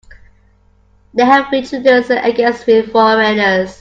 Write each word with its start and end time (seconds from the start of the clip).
They 1.13 1.23
have 1.23 1.49
prejudices 1.49 2.17
against 2.23 2.65
foreigners. 2.91 3.69